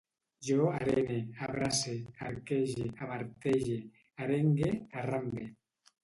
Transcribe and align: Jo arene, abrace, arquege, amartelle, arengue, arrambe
Jo 0.45 0.69
arene, 0.75 1.17
abrace, 1.47 1.91
arquege, 2.27 2.87
amartelle, 3.07 3.75
arengue, 4.27 4.71
arrambe 5.03 5.47